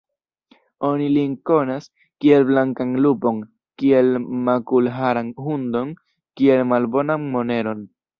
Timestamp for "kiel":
2.23-2.45, 3.83-4.09, 6.43-6.65